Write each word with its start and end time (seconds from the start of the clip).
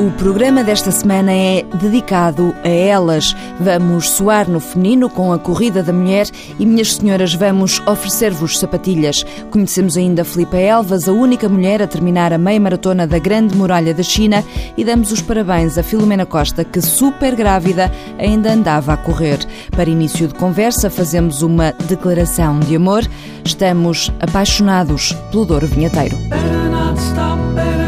O 0.00 0.10
programa 0.12 0.64
desta 0.64 0.90
semana 0.90 1.30
é 1.30 1.62
dedicado 1.74 2.54
a 2.64 2.68
elas. 2.70 3.36
Vamos 3.60 4.08
soar 4.08 4.48
no 4.48 4.58
feminino 4.58 5.10
com 5.10 5.30
a 5.30 5.38
Corrida 5.38 5.82
da 5.82 5.92
Mulher 5.92 6.26
e, 6.58 6.64
minhas 6.64 6.94
senhoras, 6.94 7.34
vamos 7.34 7.80
oferecer-vos 7.80 8.58
sapatilhas. 8.58 9.22
Conhecemos 9.50 9.98
ainda 9.98 10.24
Filipa 10.24 10.56
Elvas, 10.56 11.06
a 11.06 11.12
única 11.12 11.50
mulher 11.50 11.82
a 11.82 11.86
terminar 11.86 12.32
a 12.32 12.38
meia 12.38 12.58
maratona 12.58 13.06
da 13.06 13.18
Grande 13.18 13.54
Muralha 13.54 13.92
da 13.92 14.02
China, 14.02 14.42
e 14.74 14.82
damos 14.86 15.12
os 15.12 15.20
parabéns 15.20 15.76
a 15.76 15.82
Filomena 15.82 16.24
Costa, 16.24 16.64
que, 16.64 16.80
super 16.80 17.36
grávida, 17.36 17.92
ainda 18.18 18.54
andava 18.54 18.94
a 18.94 18.96
correr. 18.96 19.40
Para 19.70 19.90
início 19.90 20.28
de 20.28 20.34
conversa, 20.34 20.88
fazemos 20.88 21.42
uma 21.42 21.72
declaração 21.72 22.58
de 22.58 22.74
amor. 22.74 23.06
Estamos 23.44 24.10
apaixonados 24.18 25.12
pelo 25.30 25.44
Douro 25.44 25.66
Vinheteiro. 25.66 26.16
Better 27.54 27.79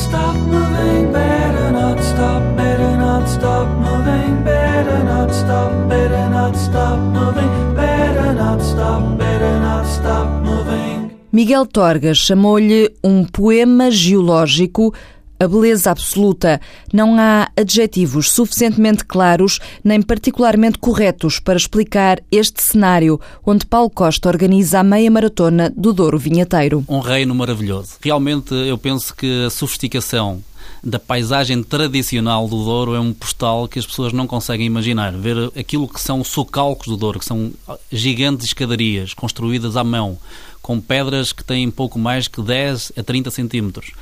stop, 0.00 0.34
moving, 0.34 1.12
better 1.12 1.70
not 1.72 2.00
stop, 2.02 2.42
better 2.56 2.96
not 2.96 3.28
stop 3.28 3.68
moving, 3.78 4.42
better 4.44 5.04
not 5.04 5.32
stop, 5.32 5.70
better 5.88 6.28
not 6.30 6.56
stop 6.56 6.98
moving, 6.98 7.74
better 7.74 8.32
not 8.34 8.60
stop, 8.62 9.18
better 9.18 9.60
not 9.60 9.86
stop 9.86 10.26
moving. 10.42 11.10
Miguel 11.32 11.66
Torgas 11.66 12.18
chamou-lhe 12.18 12.90
um 13.04 13.24
poema 13.24 13.90
geológico 13.90 14.92
a 15.40 15.48
beleza 15.48 15.90
absoluta. 15.90 16.60
Não 16.92 17.18
há 17.18 17.48
adjetivos 17.56 18.30
suficientemente 18.30 19.04
claros 19.06 19.58
nem 19.82 20.02
particularmente 20.02 20.78
corretos 20.78 21.40
para 21.40 21.56
explicar 21.56 22.20
este 22.30 22.62
cenário 22.62 23.18
onde 23.44 23.64
Paulo 23.64 23.88
Costa 23.88 24.28
organiza 24.28 24.80
a 24.80 24.84
meia 24.84 25.10
maratona 25.10 25.72
do 25.74 25.94
Douro 25.94 26.18
Vinheteiro. 26.18 26.84
Um 26.86 27.00
reino 27.00 27.34
maravilhoso. 27.34 27.94
Realmente 28.02 28.54
eu 28.54 28.76
penso 28.76 29.16
que 29.16 29.46
a 29.46 29.50
sofisticação 29.50 30.42
da 30.82 30.98
paisagem 30.98 31.62
tradicional 31.62 32.48
do 32.48 32.64
Douro 32.64 32.94
é 32.94 33.00
um 33.00 33.12
postal 33.12 33.68
que 33.68 33.78
as 33.78 33.86
pessoas 33.86 34.12
não 34.12 34.26
conseguem 34.26 34.66
imaginar. 34.66 35.12
Ver 35.12 35.50
aquilo 35.58 35.88
que 35.88 36.00
são 36.00 36.24
socalcos 36.24 36.86
do 36.86 36.96
Douro, 36.96 37.18
que 37.18 37.24
são 37.24 37.52
gigantes 37.90 38.46
escadarias 38.46 39.14
construídas 39.14 39.76
à 39.76 39.84
mão, 39.84 40.18
com 40.62 40.80
pedras 40.80 41.32
que 41.32 41.44
têm 41.44 41.70
pouco 41.70 41.98
mais 41.98 42.28
que 42.28 42.42
10 42.42 42.92
a 42.96 43.02
30 43.02 43.30
centímetros 43.30 43.92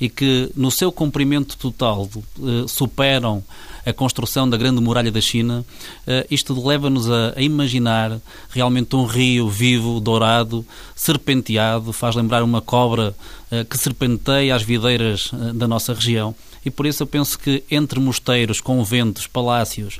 e 0.00 0.08
que, 0.08 0.50
no 0.54 0.70
seu 0.70 0.92
comprimento 0.92 1.56
total, 1.56 2.08
eh, 2.14 2.64
superam 2.68 3.42
a 3.84 3.92
construção 3.92 4.48
da 4.48 4.56
Grande 4.56 4.80
Muralha 4.80 5.10
da 5.10 5.20
China, 5.20 5.64
eh, 6.06 6.26
isto 6.30 6.54
leva-nos 6.66 7.10
a, 7.10 7.34
imaginar 7.38 8.20
realmente 8.50 8.94
um 8.94 9.04
rio 9.04 9.48
vivo, 9.48 9.98
dourado, 9.98 10.64
serpenteado, 10.94 11.92
faz 11.92 12.14
lembrar 12.14 12.44
uma 12.44 12.60
cobra 12.60 13.14
eh, 13.50 13.64
que 13.64 13.76
serpenteia 13.76 14.54
as 14.54 14.62
videiras 14.62 15.30
da 15.54 15.66
nossa 15.66 15.92
região. 15.92 16.34
E 16.64 16.70
por 16.70 16.86
isso 16.86 17.02
eu 17.02 17.06
penso 17.06 17.38
que 17.38 17.64
entre 17.70 17.98
mosteiros, 17.98 18.60
conventos, 18.60 19.26
palácios, 19.26 19.98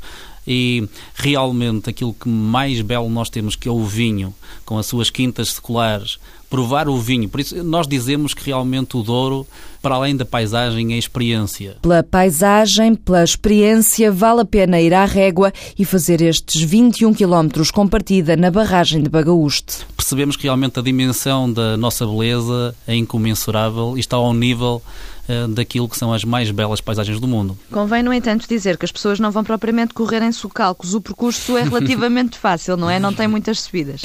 e 0.50 0.88
realmente 1.14 1.90
aquilo 1.90 2.14
que 2.14 2.26
mais 2.26 2.80
belo 2.80 3.10
nós 3.10 3.28
temos, 3.28 3.54
que 3.54 3.68
é 3.68 3.70
o 3.70 3.84
vinho, 3.84 4.34
com 4.64 4.78
as 4.78 4.86
suas 4.86 5.10
quintas 5.10 5.50
seculares, 5.50 6.18
provar 6.48 6.88
o 6.88 6.98
vinho. 6.98 7.28
Por 7.28 7.40
isso, 7.40 7.62
nós 7.62 7.86
dizemos 7.86 8.34
que 8.34 8.44
realmente 8.44 8.96
o 8.96 9.02
Douro, 9.02 9.46
para 9.82 9.94
além 9.94 10.16
da 10.16 10.24
paisagem, 10.24 10.94
é 10.94 10.98
experiência. 10.98 11.76
Pela 11.82 12.02
paisagem, 12.02 12.94
pela 12.94 13.22
experiência, 13.22 14.10
vale 14.10 14.40
a 14.40 14.44
pena 14.44 14.80
ir 14.80 14.94
à 14.94 15.04
régua 15.04 15.52
e 15.78 15.84
fazer 15.84 16.20
estes 16.20 16.62
21 16.62 17.12
quilómetros 17.12 17.70
com 17.70 17.86
partida 17.86 18.36
na 18.36 18.50
barragem 18.50 19.02
de 19.02 19.08
Bagaúste. 19.08 19.86
Percebemos 19.96 20.36
que 20.36 20.44
realmente 20.44 20.78
a 20.78 20.82
dimensão 20.82 21.52
da 21.52 21.76
nossa 21.76 22.06
beleza 22.06 22.74
é 22.86 22.94
incomensurável 22.94 23.96
e 23.96 24.00
está 24.00 24.16
ao 24.16 24.32
nível 24.32 24.82
eh, 25.28 25.46
daquilo 25.46 25.86
que 25.86 25.98
são 25.98 26.10
as 26.10 26.24
mais 26.24 26.50
belas 26.50 26.80
paisagens 26.80 27.20
do 27.20 27.28
mundo. 27.28 27.56
Convém, 27.70 28.02
no 28.02 28.14
entanto, 28.14 28.48
dizer 28.48 28.78
que 28.78 28.86
as 28.86 28.90
pessoas 28.90 29.20
não 29.20 29.30
vão 29.30 29.44
propriamente 29.44 29.92
correr 29.92 30.22
em 30.22 30.32
socalcos. 30.32 30.94
O 30.94 31.02
percurso 31.02 31.54
é 31.58 31.64
relativamente 31.68 32.38
fácil, 32.38 32.78
não 32.78 32.88
é? 32.88 32.98
Não 32.98 33.12
tem 33.12 33.28
muitas 33.28 33.60
subidas. 33.60 34.00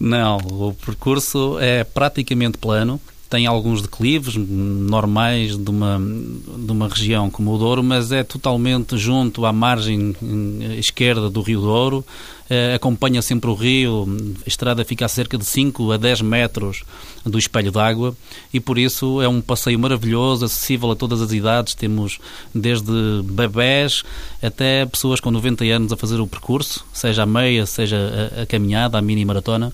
Não, 0.00 0.38
o 0.38 0.72
percurso 0.72 1.58
é 1.60 1.73
praticamente 1.82 2.58
plano 2.58 3.00
tem 3.34 3.46
alguns 3.48 3.82
declives 3.82 4.36
normais 4.36 5.56
de 5.56 5.68
uma, 5.68 5.98
de 5.98 6.70
uma 6.70 6.86
região 6.86 7.28
como 7.28 7.52
o 7.52 7.58
Douro, 7.58 7.82
mas 7.82 8.12
é 8.12 8.22
totalmente 8.22 8.96
junto 8.96 9.44
à 9.44 9.52
margem 9.52 10.14
eh, 10.22 10.76
esquerda 10.76 11.28
do 11.28 11.42
Rio 11.42 11.60
Douro, 11.60 12.04
eh, 12.48 12.74
acompanha 12.74 13.20
sempre 13.22 13.50
o 13.50 13.54
rio, 13.54 14.06
a 14.44 14.48
estrada 14.48 14.84
fica 14.84 15.04
a 15.04 15.08
cerca 15.08 15.36
de 15.36 15.44
5 15.44 15.90
a 15.90 15.96
10 15.96 16.20
metros 16.20 16.84
do 17.26 17.36
espelho 17.36 17.72
d'água 17.72 18.14
e 18.52 18.60
por 18.60 18.78
isso 18.78 19.20
é 19.20 19.26
um 19.26 19.40
passeio 19.40 19.80
maravilhoso, 19.80 20.44
acessível 20.44 20.92
a 20.92 20.94
todas 20.94 21.20
as 21.20 21.32
idades, 21.32 21.74
temos 21.74 22.20
desde 22.54 22.92
bebés 23.24 24.04
até 24.40 24.86
pessoas 24.86 25.18
com 25.18 25.32
90 25.32 25.64
anos 25.64 25.92
a 25.92 25.96
fazer 25.96 26.20
o 26.20 26.26
percurso, 26.28 26.86
seja 26.92 27.24
a 27.24 27.26
meia, 27.26 27.66
seja 27.66 28.30
a, 28.36 28.42
a 28.42 28.46
caminhada, 28.46 28.96
a 28.96 29.02
mini 29.02 29.24
maratona, 29.24 29.72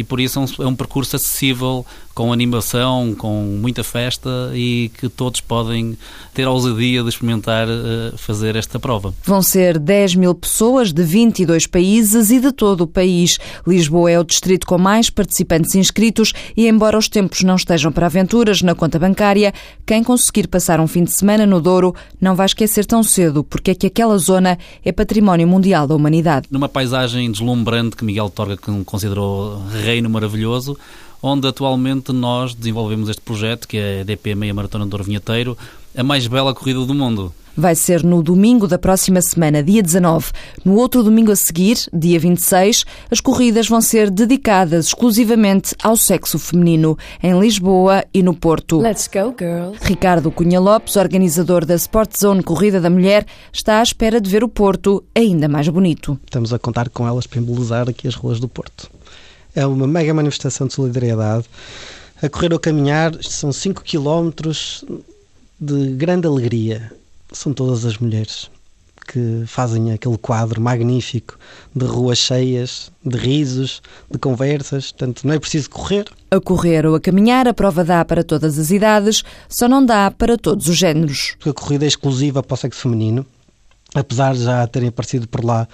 e 0.00 0.04
por 0.04 0.18
isso 0.18 0.38
é 0.38 0.42
um, 0.42 0.64
é 0.64 0.66
um 0.66 0.74
percurso 0.74 1.14
acessível, 1.14 1.84
com 2.14 2.32
animação, 2.32 3.14
com 3.14 3.58
muita 3.60 3.84
festa 3.84 4.50
e 4.54 4.90
que 4.98 5.08
todos 5.08 5.40
podem 5.40 5.96
ter 6.34 6.44
a 6.44 6.50
ousadia 6.50 7.02
de 7.02 7.08
experimentar 7.08 7.68
uh, 7.68 8.16
fazer 8.16 8.56
esta 8.56 8.78
prova. 8.78 9.14
Vão 9.24 9.42
ser 9.42 9.78
10 9.78 10.16
mil 10.16 10.34
pessoas 10.34 10.92
de 10.92 11.02
22 11.02 11.66
países 11.66 12.30
e 12.30 12.40
de 12.40 12.50
todo 12.52 12.82
o 12.82 12.86
país. 12.86 13.38
Lisboa 13.66 14.10
é 14.10 14.18
o 14.18 14.24
distrito 14.24 14.66
com 14.66 14.78
mais 14.78 15.10
participantes 15.10 15.74
inscritos 15.74 16.32
e, 16.56 16.66
embora 16.66 16.98
os 16.98 17.08
tempos 17.08 17.42
não 17.42 17.56
estejam 17.56 17.92
para 17.92 18.06
aventuras 18.06 18.62
na 18.62 18.74
conta 18.74 18.98
bancária, 18.98 19.52
quem 19.86 20.02
conseguir 20.02 20.48
passar 20.48 20.80
um 20.80 20.86
fim 20.86 21.04
de 21.04 21.12
semana 21.12 21.46
no 21.46 21.60
Douro 21.60 21.94
não 22.20 22.34
vai 22.34 22.46
esquecer 22.46 22.86
tão 22.86 23.02
cedo, 23.02 23.44
porque 23.44 23.70
é 23.70 23.74
que 23.74 23.86
aquela 23.86 24.16
zona 24.18 24.58
é 24.84 24.92
património 24.92 25.46
mundial 25.46 25.86
da 25.86 25.94
humanidade. 25.94 26.46
Numa 26.50 26.68
paisagem 26.68 27.30
deslumbrante 27.30 27.96
que 27.96 28.04
Miguel 28.04 28.30
Torga 28.30 28.56
considerou 28.84 29.62
reino 29.90 30.08
maravilhoso, 30.08 30.78
onde 31.20 31.48
atualmente 31.48 32.12
nós 32.12 32.54
desenvolvemos 32.54 33.08
este 33.08 33.22
projeto, 33.22 33.66
que 33.66 33.76
é 33.76 34.00
a 34.00 34.04
DP 34.04 34.36
Meia 34.36 34.54
Maratona 34.54 34.86
do 34.86 35.02
Vinheteiro, 35.02 35.58
a 35.96 36.02
mais 36.04 36.26
bela 36.28 36.54
corrida 36.54 36.84
do 36.86 36.94
mundo. 36.94 37.34
Vai 37.56 37.74
ser 37.74 38.04
no 38.04 38.22
domingo 38.22 38.68
da 38.68 38.78
próxima 38.78 39.20
semana, 39.20 39.62
dia 39.62 39.82
19. 39.82 40.30
No 40.64 40.76
outro 40.76 41.02
domingo 41.02 41.32
a 41.32 41.36
seguir, 41.36 41.76
dia 41.92 42.18
26, 42.18 42.84
as 43.10 43.20
corridas 43.20 43.68
vão 43.68 43.80
ser 43.80 44.08
dedicadas 44.08 44.86
exclusivamente 44.86 45.74
ao 45.82 45.96
sexo 45.96 46.38
feminino, 46.38 46.96
em 47.20 47.38
Lisboa 47.38 48.04
e 48.14 48.22
no 48.22 48.32
Porto. 48.32 48.78
Let's 48.78 49.08
go, 49.08 49.34
girls. 49.36 49.76
Ricardo 49.82 50.30
Cunha 50.30 50.60
Lopes, 50.60 50.94
organizador 50.94 51.66
da 51.66 51.74
Sport 51.74 52.16
Zone 52.16 52.44
Corrida 52.44 52.80
da 52.80 52.88
Mulher, 52.88 53.26
está 53.52 53.80
à 53.80 53.82
espera 53.82 54.20
de 54.20 54.30
ver 54.30 54.44
o 54.44 54.48
Porto 54.48 55.02
ainda 55.14 55.48
mais 55.48 55.68
bonito. 55.68 56.18
Estamos 56.24 56.54
a 56.54 56.58
contar 56.58 56.88
com 56.88 57.06
elas 57.06 57.26
para 57.26 57.40
embelezar 57.40 57.88
aqui 57.90 58.06
as 58.06 58.14
ruas 58.14 58.38
do 58.38 58.48
Porto. 58.48 58.88
É 59.54 59.66
uma 59.66 59.86
mega 59.86 60.14
manifestação 60.14 60.66
de 60.66 60.74
solidariedade. 60.74 61.44
A 62.22 62.28
correr 62.28 62.52
ou 62.52 62.58
caminhar, 62.58 63.12
são 63.22 63.52
5 63.52 63.82
km 63.82 64.30
de 65.60 65.92
grande 65.94 66.26
alegria. 66.26 66.92
São 67.32 67.52
todas 67.52 67.84
as 67.84 67.98
mulheres 67.98 68.50
que 69.06 69.42
fazem 69.46 69.92
aquele 69.92 70.16
quadro 70.16 70.60
magnífico 70.60 71.36
de 71.74 71.84
ruas 71.84 72.18
cheias, 72.18 72.92
de 73.04 73.16
risos, 73.16 73.82
de 74.08 74.18
conversas. 74.18 74.92
Portanto, 74.92 75.26
não 75.26 75.34
é 75.34 75.38
preciso 75.38 75.68
correr. 75.68 76.04
A 76.30 76.40
correr 76.40 76.86
ou 76.86 76.94
a 76.94 77.00
caminhar, 77.00 77.48
a 77.48 77.54
prova 77.54 77.82
dá 77.82 78.04
para 78.04 78.22
todas 78.22 78.56
as 78.56 78.70
idades, 78.70 79.24
só 79.48 79.68
não 79.68 79.84
dá 79.84 80.10
para 80.10 80.38
todos 80.38 80.68
os 80.68 80.76
géneros. 80.76 81.34
A 81.44 81.52
corrida 81.52 81.84
é 81.84 81.88
exclusiva 81.88 82.42
para 82.42 82.54
o 82.54 82.58
sexo 82.58 82.82
feminino 82.82 83.26
apesar 83.94 84.34
de 84.34 84.44
já 84.44 84.66
terem 84.66 84.88
aparecido 84.88 85.26
por 85.28 85.44
lá 85.44 85.66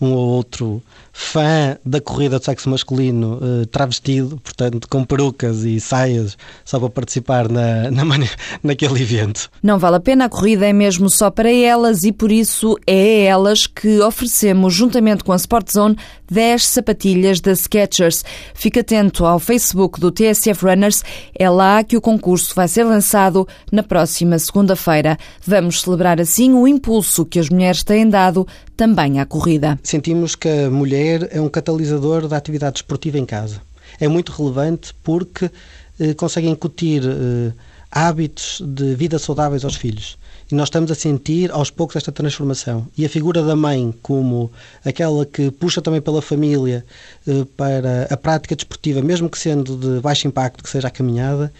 um 0.00 0.12
ou 0.12 0.28
outro 0.28 0.82
fã 1.12 1.78
da 1.84 2.00
corrida 2.00 2.40
do 2.40 2.44
sexo 2.44 2.68
masculino 2.68 3.38
uh, 3.40 3.66
travestido, 3.66 4.36
portanto 4.42 4.88
com 4.88 5.04
perucas 5.04 5.62
e 5.62 5.78
saias 5.78 6.36
só 6.64 6.78
para 6.80 6.90
participar 6.90 7.48
na, 7.48 7.90
na, 7.90 8.04
naquele 8.62 9.00
evento. 9.00 9.48
Não 9.62 9.78
vale 9.78 9.96
a 9.96 10.00
pena, 10.00 10.24
a 10.24 10.28
corrida 10.28 10.66
é 10.66 10.72
mesmo 10.72 11.08
só 11.08 11.30
para 11.30 11.52
elas 11.52 12.02
e 12.02 12.12
por 12.12 12.32
isso 12.32 12.76
é 12.86 13.28
a 13.28 13.34
elas 13.34 13.66
que 13.66 14.00
oferecemos, 14.00 14.74
juntamente 14.74 15.22
com 15.22 15.32
a 15.32 15.36
Sport 15.36 15.70
Zone, 15.70 15.96
10 16.30 16.66
sapatilhas 16.66 17.40
da 17.40 17.54
Skechers. 17.54 18.24
Fique 18.54 18.80
atento 18.80 19.24
ao 19.24 19.38
Facebook 19.38 20.00
do 20.00 20.10
TSF 20.10 20.64
Runners, 20.64 21.02
é 21.38 21.48
lá 21.48 21.84
que 21.84 21.96
o 21.96 22.00
concurso 22.00 22.54
vai 22.54 22.66
ser 22.66 22.84
lançado 22.84 23.46
na 23.70 23.82
próxima 23.84 24.38
segunda-feira. 24.38 25.16
Vamos 25.46 25.82
celebrar 25.82 26.20
assim 26.20 26.52
o 26.54 26.66
impulso 26.66 27.24
que 27.24 27.38
as 27.38 27.48
mulheres 27.48 27.63
têm 27.84 28.08
dado 28.08 28.46
também 28.76 29.20
à 29.20 29.26
corrida. 29.26 29.78
Sentimos 29.82 30.34
que 30.34 30.48
a 30.48 30.70
mulher 30.70 31.28
é 31.32 31.40
um 31.40 31.48
catalisador 31.48 32.28
da 32.28 32.36
atividade 32.36 32.78
esportiva 32.78 33.18
em 33.18 33.24
casa. 33.24 33.60
É 34.00 34.08
muito 34.08 34.32
relevante 34.32 34.94
porque 35.02 35.50
eh, 35.98 36.14
consegue 36.14 36.48
incutir 36.48 37.02
eh, 37.04 37.52
hábitos 37.90 38.60
de 38.64 38.94
vida 38.94 39.18
saudáveis 39.18 39.64
aos 39.64 39.76
filhos. 39.76 40.18
E 40.50 40.54
nós 40.54 40.66
estamos 40.66 40.90
a 40.90 40.94
sentir 40.94 41.50
aos 41.52 41.70
poucos 41.70 41.96
esta 41.96 42.12
transformação. 42.12 42.86
E 42.98 43.04
a 43.06 43.08
figura 43.08 43.42
da 43.42 43.56
mãe, 43.56 43.94
como 44.02 44.50
aquela 44.84 45.24
que 45.24 45.50
puxa 45.50 45.80
também 45.80 46.00
pela 46.00 46.20
família 46.20 46.84
eh, 47.26 47.46
para 47.56 48.08
a 48.10 48.16
prática 48.16 48.54
desportiva, 48.56 49.00
mesmo 49.00 49.30
que 49.30 49.38
sendo 49.38 49.76
de 49.76 50.00
baixo 50.00 50.26
impacto, 50.26 50.62
que 50.62 50.68
seja 50.68 50.88
a 50.88 50.90
caminhada, 50.90 51.52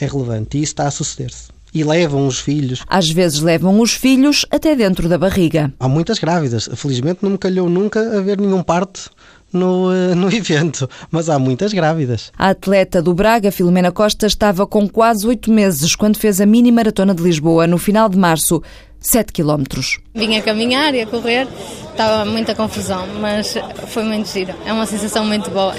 é 0.00 0.06
relevante. 0.06 0.58
E 0.58 0.62
isso 0.62 0.72
está 0.72 0.86
a 0.86 0.90
suceder-se 0.90 1.52
E 1.74 1.82
levam 1.82 2.26
os 2.26 2.38
filhos. 2.38 2.84
Às 2.86 3.08
vezes 3.10 3.40
levam 3.40 3.80
os 3.80 3.94
filhos 3.94 4.44
até 4.50 4.74
dentro 4.74 5.08
da 5.08 5.16
barriga. 5.16 5.72
Há 5.80 5.88
muitas 5.88 6.18
grávidas. 6.18 6.68
Felizmente 6.74 7.20
não 7.22 7.30
me 7.30 7.38
calhou 7.38 7.68
nunca 7.68 8.00
haver 8.18 8.38
nenhum 8.40 8.62
parto 8.62 9.10
no, 9.52 9.92
eh, 9.92 10.14
no 10.14 10.28
evento, 10.32 10.88
mas 11.10 11.28
há 11.28 11.38
muitas 11.38 11.72
grávidas. 11.72 12.32
A 12.36 12.50
atleta 12.50 13.02
do 13.02 13.14
Braga, 13.14 13.52
Filomena 13.52 13.92
Costa, 13.92 14.26
estava 14.26 14.66
com 14.66 14.88
quase 14.88 15.26
oito 15.26 15.50
meses 15.50 15.94
quando 15.94 16.16
fez 16.16 16.40
a 16.40 16.46
mini 16.46 16.72
maratona 16.72 17.14
de 17.14 17.22
Lisboa 17.22 17.66
no 17.66 17.78
final 17.78 18.08
de 18.08 18.18
março. 18.18 18.62
7 19.02 19.32
quilómetros. 19.32 19.98
Vim 20.14 20.36
a 20.36 20.42
caminhar 20.42 20.94
e 20.94 21.00
a 21.00 21.06
correr, 21.06 21.48
estava 21.92 22.24
muita 22.24 22.54
confusão, 22.54 23.06
mas 23.20 23.56
foi 23.88 24.02
muito 24.02 24.28
giro. 24.28 24.54
É 24.66 24.72
uma 24.72 24.86
sensação 24.86 25.24
muito 25.24 25.50
boa. 25.50 25.74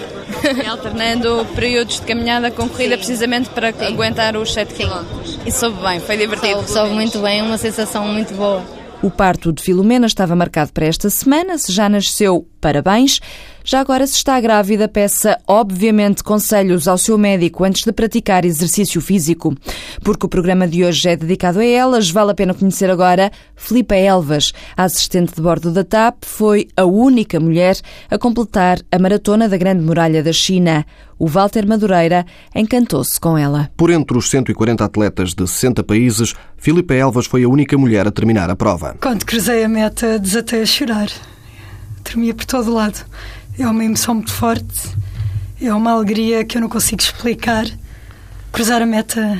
Alternando 0.69 1.45
períodos 1.55 1.99
de 1.99 2.01
caminhada 2.03 2.49
com 2.49 2.67
corrida, 2.67 2.95
Sim. 2.95 2.97
precisamente 2.97 3.49
para 3.49 3.73
Sim. 3.73 3.85
aguentar 3.85 4.35
os 4.37 4.53
7 4.53 4.73
quilómetros. 4.73 5.39
E 5.45 5.51
soube 5.51 5.81
bem, 5.81 5.99
foi 5.99 6.17
divertido. 6.17 6.55
Soube, 6.61 6.69
soube 6.71 6.93
muito 6.93 7.19
bem, 7.19 7.41
uma 7.41 7.57
sensação 7.57 8.07
muito 8.07 8.33
boa. 8.33 8.63
O 9.01 9.11
parto 9.11 9.51
de 9.51 9.61
Filomena 9.61 10.07
estava 10.07 10.33
marcado 10.33 10.71
para 10.71 10.85
esta 10.85 11.09
semana. 11.09 11.57
Se 11.57 11.73
já 11.73 11.89
nasceu, 11.89 12.47
parabéns. 12.61 13.19
Já 13.65 13.79
agora, 13.79 14.05
se 14.05 14.15
está 14.15 14.41
grávida, 14.41 14.89
peça 14.89 15.39
obviamente 15.47 16.21
conselhos 16.21 16.85
ao 16.85 16.97
seu 16.97 17.17
médico 17.17 17.63
antes 17.63 17.85
de 17.85 17.93
praticar 17.93 18.43
exercício 18.43 18.99
físico. 18.99 19.55
Porque 20.03 20.25
o 20.25 20.29
programa 20.29 20.67
de 20.67 20.83
hoje 20.83 21.07
é 21.07 21.15
dedicado 21.15 21.59
a 21.59 21.65
elas, 21.65 22.09
vale 22.09 22.31
a 22.31 22.35
pena 22.35 22.53
conhecer 22.53 22.89
agora 22.89 23.31
Filipa 23.55 23.95
Elvas. 23.95 24.51
A 24.75 24.83
assistente 24.83 25.33
de 25.33 25.41
bordo 25.41 25.71
da 25.71 25.83
TAP 25.85 26.25
foi 26.25 26.67
a 26.75 26.83
única 26.83 27.39
mulher 27.39 27.77
a 28.11 28.17
completar 28.17 28.79
a 28.91 28.99
maratona 28.99 29.47
da 29.47 29.55
Grande 29.55 29.81
Muralha 29.81 30.21
da 30.21 30.33
China. 30.33 30.85
O 31.17 31.25
Walter 31.25 31.65
Madureira 31.65 32.25
encantou-se 32.53 33.17
com 33.17 33.37
ela. 33.37 33.71
Por 33.77 33.89
entre 33.91 34.17
os 34.17 34.29
140 34.29 34.83
atletas 34.83 35.33
de 35.33 35.47
60 35.47 35.81
países, 35.85 36.33
Filipa 36.57 36.93
Elvas 36.93 37.27
foi 37.27 37.43
a 37.43 37.49
única 37.49 37.77
mulher 37.77 38.05
a 38.05 38.11
terminar 38.11 38.49
a 38.49 38.57
prova. 38.57 38.97
Quando 38.99 39.25
cruzei 39.25 39.63
a 39.63 39.69
meta, 39.69 40.19
desatei 40.19 40.63
a 40.63 40.65
chorar. 40.65 41.07
Tremia 42.03 42.33
por 42.33 42.43
todo 42.43 42.73
lado. 42.73 43.05
É 43.57 43.67
uma 43.67 43.83
emoção 43.83 44.15
muito 44.15 44.33
forte, 44.33 44.95
é 45.61 45.73
uma 45.73 45.91
alegria 45.91 46.43
que 46.43 46.57
eu 46.57 46.61
não 46.61 46.69
consigo 46.69 47.01
explicar. 47.01 47.65
Cruzar 48.51 48.81
a 48.81 48.85
meta 48.85 49.39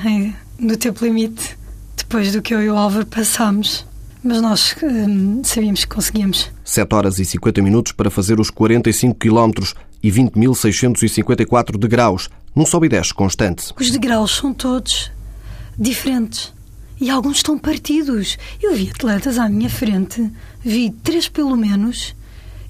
no 0.58 0.78
tempo 0.78 1.04
limite, 1.04 1.58
depois 1.96 2.32
do 2.32 2.42
que 2.42 2.54
eu 2.54 2.62
e 2.62 2.70
o 2.70 2.78
Álvaro 2.78 3.06
passámos. 3.06 3.86
Mas 4.24 4.42
nós 4.42 4.76
hum, 4.82 5.42
sabíamos 5.44 5.84
que 5.84 5.96
conseguíamos. 5.96 6.50
7 6.64 6.96
horas 6.96 7.20
e 7.20 7.26
50 7.26 7.62
minutos 7.62 7.92
para 7.92 8.10
fazer 8.10 8.40
os 8.40 8.50
45 8.50 9.16
quilómetros 9.16 9.76
e 10.02 10.12
20.654 10.12 11.78
degraus, 11.78 12.30
num 12.56 12.66
sobe 12.66 12.86
e 12.86 12.90
desce 12.90 13.14
constante. 13.14 13.74
Os 13.78 13.92
degraus 13.92 14.32
são 14.36 14.54
todos 14.54 15.12
diferentes 15.78 16.54
e 17.02 17.10
alguns 17.10 17.38
estão 17.38 17.58
partidos. 17.58 18.38
Eu 18.62 18.76
vi 18.76 18.90
atletas 18.90 19.38
à 19.38 19.50
minha 19.50 19.70
frente, 19.70 20.32
vi 20.64 20.90
três 20.90 21.28
pelo 21.28 21.58
menos, 21.58 22.16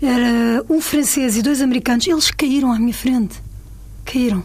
era 0.05 0.63
um 0.69 0.81
francês 0.81 1.37
e 1.37 1.41
dois 1.41 1.61
americanos, 1.61 2.05
eles 2.07 2.31
caíram 2.31 2.71
à 2.71 2.79
minha 2.79 2.93
frente. 2.93 3.35
Caíram. 4.03 4.43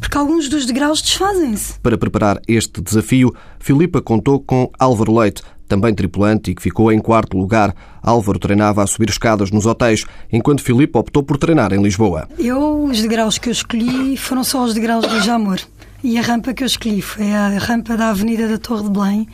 Porque 0.00 0.18
alguns 0.18 0.48
dos 0.48 0.66
degraus 0.66 1.00
desfazem-se. 1.00 1.78
Para 1.80 1.96
preparar 1.96 2.40
este 2.46 2.80
desafio, 2.80 3.34
Filipa 3.58 4.02
contou 4.02 4.40
com 4.40 4.70
Álvaro 4.78 5.18
Leite, 5.18 5.42
também 5.68 5.94
tripulante 5.94 6.50
e 6.50 6.54
que 6.54 6.62
ficou 6.62 6.92
em 6.92 6.98
quarto 6.98 7.36
lugar. 7.36 7.74
Álvaro 8.02 8.38
treinava 8.38 8.82
a 8.82 8.86
subir 8.86 9.08
escadas 9.08 9.50
nos 9.50 9.66
hotéis, 9.66 10.04
enquanto 10.32 10.62
Filipe 10.62 10.98
optou 10.98 11.22
por 11.22 11.38
treinar 11.38 11.72
em 11.72 11.82
Lisboa. 11.82 12.28
Eu, 12.38 12.84
os 12.84 13.00
degraus 13.00 13.38
que 13.38 13.48
eu 13.48 13.52
escolhi 13.52 14.16
foram 14.16 14.44
só 14.44 14.64
os 14.64 14.74
degraus 14.74 15.06
do 15.06 15.20
Jamor. 15.22 15.60
E 16.04 16.18
a 16.18 16.22
rampa 16.22 16.52
que 16.52 16.62
eu 16.62 16.66
escolhi 16.66 17.02
foi 17.02 17.32
a 17.32 17.58
rampa 17.58 17.96
da 17.96 18.10
Avenida 18.10 18.46
da 18.48 18.58
Torre 18.58 18.84
de 18.84 18.90
Belém, 18.90 19.28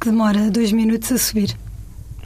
que 0.00 0.10
demora 0.10 0.50
dois 0.50 0.72
minutos 0.72 1.10
a 1.12 1.18
subir. 1.18 1.56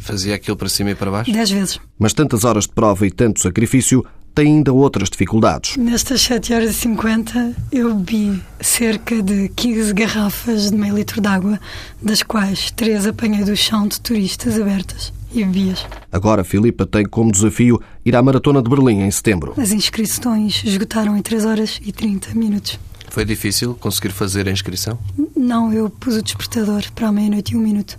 Fazia 0.00 0.34
aquilo 0.34 0.56
para 0.56 0.68
cima 0.68 0.90
e 0.90 0.94
para 0.94 1.10
baixo? 1.10 1.32
Dez 1.32 1.50
vezes. 1.50 1.80
Mas 1.98 2.12
tantas 2.12 2.44
horas 2.44 2.64
de 2.64 2.72
prova 2.72 3.06
e 3.06 3.10
tanto 3.10 3.40
sacrifício 3.40 4.04
tem 4.38 4.54
ainda 4.54 4.72
outras 4.72 5.10
dificuldades. 5.10 5.76
Nestas 5.76 6.20
7 6.22 6.54
horas 6.54 6.70
e 6.70 6.74
50 6.74 7.56
eu 7.72 7.92
bebi 7.92 8.40
cerca 8.60 9.20
de 9.20 9.48
15 9.48 9.92
garrafas 9.92 10.70
de 10.70 10.76
meio 10.76 10.94
litro 10.94 11.20
de 11.20 11.26
água, 11.26 11.60
das 12.00 12.22
quais 12.22 12.70
três 12.70 13.04
apanhei 13.04 13.42
do 13.42 13.56
chão 13.56 13.88
de 13.88 14.00
turistas 14.00 14.60
abertas 14.60 15.12
e 15.32 15.44
bebias. 15.44 15.84
Agora 16.12 16.44
Filipa 16.44 16.86
tem 16.86 17.04
como 17.04 17.32
desafio 17.32 17.82
ir 18.04 18.14
à 18.14 18.22
Maratona 18.22 18.62
de 18.62 18.70
Berlim 18.70 19.00
em 19.00 19.10
setembro. 19.10 19.54
As 19.56 19.72
inscrições 19.72 20.62
esgotaram 20.64 21.16
em 21.16 21.22
3 21.22 21.44
horas 21.44 21.80
e 21.84 21.90
30 21.90 22.32
minutos. 22.34 22.78
Foi 23.10 23.24
difícil 23.24 23.74
conseguir 23.74 24.10
fazer 24.10 24.48
a 24.48 24.52
inscrição? 24.52 24.96
Não, 25.36 25.72
eu 25.72 25.90
pus 25.90 26.14
o 26.14 26.22
despertador 26.22 26.84
para 26.94 27.08
a 27.08 27.12
meia-noite 27.12 27.54
e 27.54 27.56
um 27.56 27.60
minuto 27.60 27.98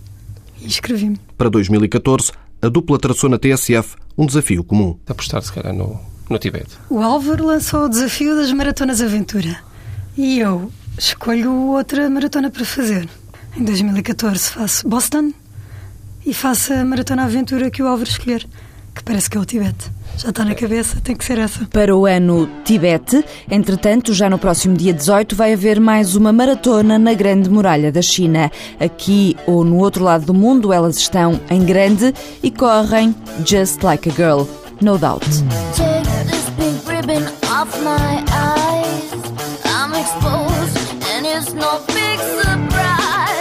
e 0.61 0.65
inscrevi-me. 0.65 1.17
Para 1.37 1.49
2014, 1.49 2.31
a 2.61 2.69
dupla 2.69 2.99
traçou 2.99 3.29
na 3.29 3.37
TSF 3.37 3.95
um 4.17 4.25
desafio 4.25 4.63
comum. 4.63 4.97
Apostar, 5.07 5.41
se 5.41 5.51
calhar, 5.51 5.73
no, 5.73 5.99
no 6.29 6.37
Tibete. 6.37 6.77
O 6.89 6.99
Álvaro 6.99 7.45
lançou 7.45 7.85
o 7.85 7.89
desafio 7.89 8.35
das 8.35 8.51
maratonas 8.51 9.01
aventura 9.01 9.57
e 10.17 10.39
eu 10.39 10.71
escolho 10.97 11.51
outra 11.51 12.09
maratona 12.09 12.49
para 12.49 12.65
fazer. 12.65 13.07
Em 13.55 13.63
2014 13.63 14.51
faço 14.51 14.87
Boston 14.87 15.33
e 16.25 16.33
faço 16.33 16.73
a 16.73 16.83
maratona 16.83 17.23
aventura 17.23 17.71
que 17.71 17.81
o 17.81 17.87
Álvaro 17.87 18.09
escolher, 18.09 18.45
que 18.93 19.03
parece 19.03 19.29
que 19.29 19.37
é 19.37 19.39
o 19.39 19.45
Tibete. 19.45 19.89
Já 20.21 20.31
está 20.31 20.43
na 20.43 20.53
cabeça, 20.53 20.97
tem 21.01 21.15
que 21.15 21.23
ser 21.23 21.37
essa. 21.37 21.65
Para 21.67 21.95
o 21.95 22.05
ano 22.05 22.49
Tibete, 22.65 23.23
entretanto, 23.49 24.13
já 24.13 24.29
no 24.29 24.37
próximo 24.37 24.75
dia 24.75 24.93
18 24.93 25.33
vai 25.33 25.53
haver 25.53 25.79
mais 25.79 26.13
uma 26.13 26.33
maratona 26.33 26.99
na 26.99 27.13
Grande 27.13 27.49
Muralha 27.49 27.89
da 27.89 28.01
China. 28.01 28.51
Aqui 28.77 29.37
ou 29.47 29.63
no 29.63 29.77
outro 29.77 30.03
lado 30.03 30.25
do 30.25 30.33
mundo, 30.33 30.73
elas 30.73 30.97
estão 30.97 31.39
em 31.49 31.63
grande 31.63 32.13
e 32.43 32.51
correm 32.51 33.15
Just 33.45 33.81
Like 33.81 34.09
a 34.09 34.11
Girl, 34.11 34.45
no 34.81 34.97
doubt. 34.97 35.25
Take 35.77 36.03
this 36.29 36.49
pink 36.57 36.85
ribbon 36.85 37.23
off 37.49 37.81
my 37.81 38.21
eyes. 38.33 39.13
I'm 39.67 39.93
exposed 39.93 40.77
and 41.15 41.25
it's 41.25 41.53
no 41.53 41.79
big 41.87 42.19
surprise. 42.19 43.38